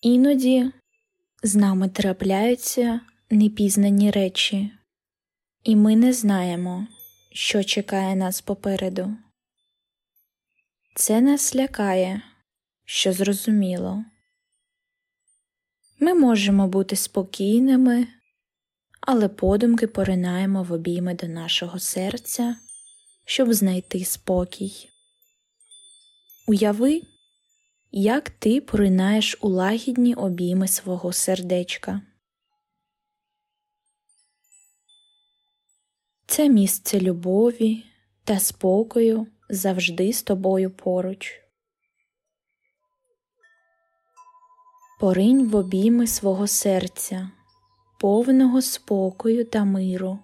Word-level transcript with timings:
Іноді 0.00 0.72
з 1.42 1.54
нами 1.54 1.88
трапляються 1.88 3.00
непізнані 3.30 4.10
речі, 4.10 4.70
і 5.64 5.76
ми 5.76 5.96
не 5.96 6.12
знаємо, 6.12 6.86
що 7.32 7.64
чекає 7.64 8.16
нас 8.16 8.40
попереду. 8.40 9.16
Це 10.94 11.20
нас 11.20 11.56
лякає, 11.56 12.22
що 12.84 13.12
зрозуміло. 13.12 14.04
Ми 16.00 16.14
можемо 16.14 16.68
бути 16.68 16.96
спокійними, 16.96 18.06
але 19.00 19.28
подумки 19.28 19.86
поринаємо 19.86 20.62
в 20.62 20.72
обійми 20.72 21.14
до 21.14 21.26
нашого 21.26 21.78
серця, 21.78 22.56
щоб 23.24 23.52
знайти 23.52 24.04
спокій. 24.04 24.88
Уяви, 26.46 27.02
як 27.90 28.30
ти 28.30 28.60
поринаєш 28.60 29.38
у 29.40 29.48
лагідні 29.48 30.14
обійми 30.14 30.68
свого 30.68 31.12
сердечка. 31.12 32.02
Це 36.26 36.48
місце 36.48 37.00
любові 37.00 37.84
та 38.24 38.38
спокою 38.38 39.26
завжди 39.48 40.12
з 40.12 40.22
тобою 40.22 40.70
поруч. 40.70 41.40
Поринь 45.00 45.48
в 45.48 45.56
обійми 45.56 46.06
свого 46.06 46.46
серця, 46.46 47.30
повного 48.00 48.62
спокою 48.62 49.44
та 49.44 49.64
миру, 49.64 50.18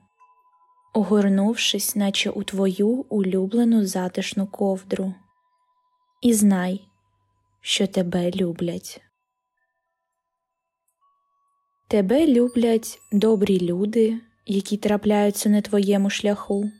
огорнувшись, 0.95 1.97
наче 1.97 2.31
у 2.31 2.43
твою 2.43 2.89
улюблену 2.89 3.87
затишну 3.87 4.47
ковдру, 4.47 5.15
і 6.23 6.35
знай, 6.35 6.89
що 7.67 7.87
тебе 7.87 8.31
люблять. 8.31 9.01
Тебе 11.89 12.27
люблять 12.27 12.99
добрі 13.13 13.61
люди, 13.61 14.21
які 14.47 14.77
трапляються 14.77 15.49
на 15.49 15.61
твоєму 15.61 16.11
шляху. 16.11 16.71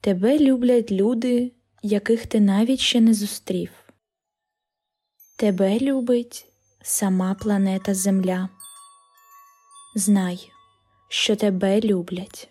Тебе 0.00 0.38
люблять 0.38 0.92
люди, 0.92 1.52
яких 1.82 2.26
ти 2.26 2.40
навіть 2.40 2.80
ще 2.80 3.00
не 3.00 3.14
зустрів. 3.14 3.70
Тебе 5.38 5.78
любить 5.78 6.46
сама 6.82 7.34
планета 7.34 7.94
Земля. 7.94 8.48
Знай, 9.94 10.50
що 11.08 11.36
тебе 11.36 11.80
люблять. 11.80 12.48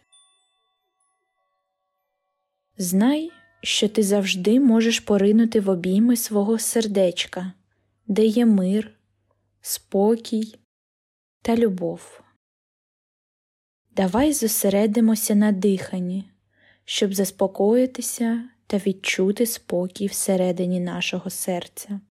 Знай, 2.77 3.31
що 3.61 3.89
ти 3.89 4.03
завжди 4.03 4.59
можеш 4.59 4.99
поринути 4.99 5.59
в 5.59 5.69
обійми 5.69 6.15
свого 6.15 6.59
сердечка, 6.59 7.53
де 8.07 8.25
є 8.25 8.45
мир, 8.45 8.91
спокій 9.61 10.55
та 11.41 11.55
любов. 11.55 12.21
Давай 13.91 14.33
зосередимося 14.33 15.35
на 15.35 15.51
диханні, 15.51 16.31
щоб 16.85 17.13
заспокоїтися 17.13 18.49
та 18.67 18.77
відчути 18.77 19.45
спокій 19.45 20.07
всередині 20.07 20.79
нашого 20.79 21.29
серця. 21.29 22.01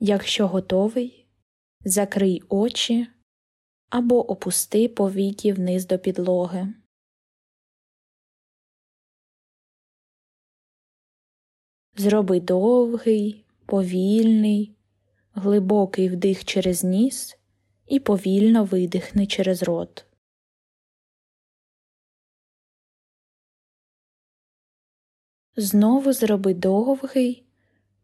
Якщо 0.00 0.48
готовий, 0.48 1.26
закрий 1.84 2.42
очі 2.48 3.06
або 3.90 4.30
опусти 4.30 4.88
повіки 4.88 5.52
вниз 5.52 5.86
до 5.86 5.98
підлоги. 5.98 6.74
Зроби 11.96 12.40
довгий, 12.40 13.44
повільний, 13.66 14.76
глибокий 15.32 16.08
вдих 16.08 16.44
через 16.44 16.84
ніс 16.84 17.38
і 17.86 18.00
повільно 18.00 18.64
видихни 18.64 19.26
через 19.26 19.62
рот. 19.62 20.06
Знову 25.56 26.12
зроби 26.12 26.54
довгий, 26.54 27.46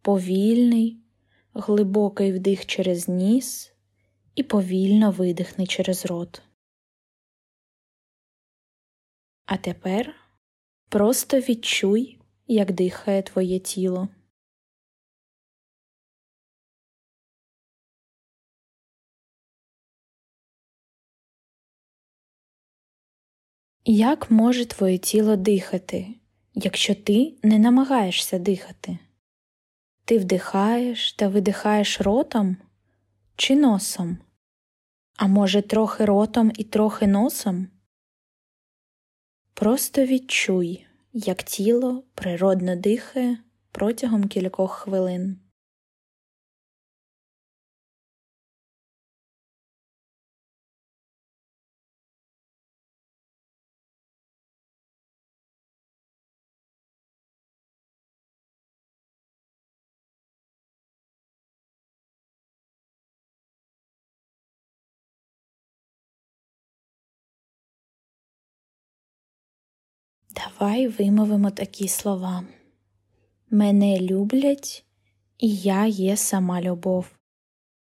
повільний, 0.02 1.00
глибокий 1.54 2.32
вдих 2.32 2.66
через 2.66 3.08
ніс 3.08 3.72
і 4.34 4.42
повільно 4.42 5.10
видихни 5.10 5.66
через 5.66 6.06
рот. 6.06 6.42
А 9.46 9.56
тепер 9.56 10.14
просто 10.88 11.38
відчуй, 11.38 12.17
як 12.48 12.72
дихає 12.72 13.22
твоє 13.22 13.58
тіло. 13.58 14.08
Як 23.84 24.30
може 24.30 24.66
твоє 24.66 24.98
тіло 24.98 25.36
дихати, 25.36 26.14
якщо 26.54 26.94
ти 26.94 27.34
не 27.42 27.58
намагаєшся 27.58 28.38
дихати? 28.38 28.98
Ти 30.04 30.18
вдихаєш 30.18 31.12
та 31.12 31.28
видихаєш 31.28 32.00
ротом 32.00 32.56
чи 33.36 33.56
носом? 33.56 34.18
А 35.16 35.26
може, 35.26 35.62
трохи 35.62 36.04
ротом 36.04 36.52
і 36.58 36.64
трохи 36.64 37.06
носом? 37.06 37.68
Просто 39.54 40.06
відчуй, 40.06 40.87
як 41.12 41.42
тіло 41.42 42.04
природно 42.14 42.76
дихає 42.76 43.38
протягом 43.72 44.28
кількох 44.28 44.72
хвилин. 44.72 45.38
Давай 70.38 70.88
вимовимо 70.88 71.50
такі 71.50 71.88
слова. 71.88 72.44
Мене 73.50 74.00
люблять, 74.00 74.84
і 75.38 75.56
я 75.56 75.86
є 75.86 76.16
сама 76.16 76.60
любов. 76.60 77.06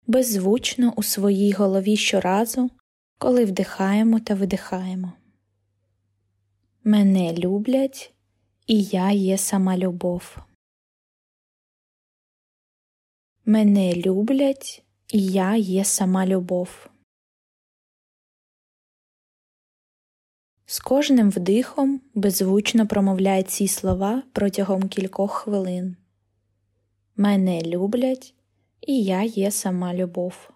Беззвучно 0.07 0.93
у 0.95 1.03
своїй 1.03 1.51
голові 1.51 1.97
щоразу, 1.97 2.69
коли 3.17 3.45
вдихаємо 3.45 4.19
та 4.19 4.33
видихаємо. 4.33 5.13
Мене 6.83 7.33
люблять, 7.33 8.13
і 8.67 8.83
я 8.83 9.11
є 9.11 9.37
сама 9.37 9.77
любов. 9.77 10.37
Мене 13.45 13.95
люблять, 13.95 14.83
і 15.13 15.25
я 15.25 15.55
є 15.55 15.85
сама 15.85 16.25
любов. 16.25 16.90
З 20.71 20.79
кожним 20.79 21.29
вдихом 21.29 22.01
беззвучно 22.13 22.87
промовляй 22.87 23.43
ці 23.43 23.67
слова 23.67 24.23
протягом 24.31 24.89
кількох 24.89 25.31
хвилин. 25.31 25.95
Мене 27.15 27.61
люблять, 27.61 28.33
і 28.81 29.03
я 29.03 29.23
є 29.23 29.51
сама 29.51 29.93
любов. 29.93 30.49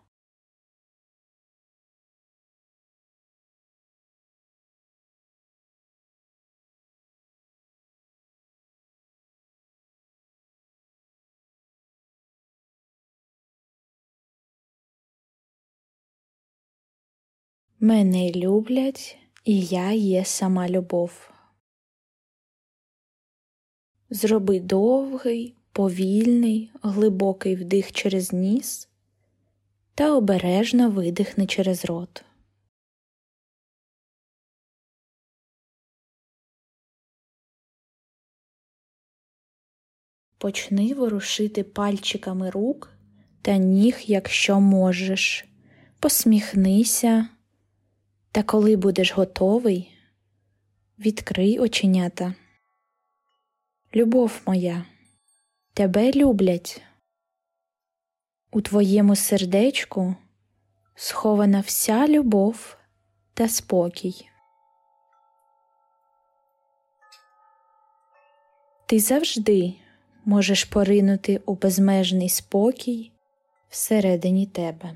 Мене 17.79 18.31
люблять, 18.31 19.17
і 19.45 19.61
я 19.61 19.91
є 19.91 20.25
сама 20.25 20.69
любов. 20.69 21.31
Зроби 24.09 24.59
довгий, 24.59 25.55
повільний, 25.71 26.71
глибокий 26.81 27.55
вдих 27.55 27.91
через 27.91 28.33
ніс 28.33 28.89
та 29.95 30.15
обережно 30.15 30.89
видихни 30.89 31.47
через 31.47 31.85
рот. 31.85 32.25
Почни 40.37 40.93
ворушити 40.93 41.63
пальчиками 41.63 42.49
рук 42.49 42.91
та 43.41 43.57
ніг, 43.57 43.99
якщо 44.05 44.59
можеш. 44.59 45.45
Посміхнися. 45.99 47.34
Та 48.35 48.43
коли 48.43 48.75
будеш 48.75 49.13
готовий, 49.13 49.97
відкрий 50.99 51.59
оченята. 51.59 52.33
Любов 53.95 54.41
моя, 54.47 54.85
тебе 55.73 56.11
люблять. 56.11 56.81
У 58.51 58.61
твоєму 58.61 59.15
сердечку 59.15 60.15
схована 60.95 61.59
вся 61.59 62.07
любов 62.07 62.77
та 63.33 63.49
спокій. 63.49 64.29
Ти 68.85 68.99
завжди 68.99 69.73
можеш 70.25 70.63
поринути 70.63 71.41
у 71.45 71.55
безмежний 71.55 72.29
спокій 72.29 73.11
всередині 73.69 74.45
тебе. 74.45 74.95